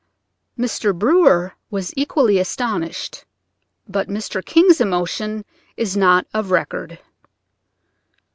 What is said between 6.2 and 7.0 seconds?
of record.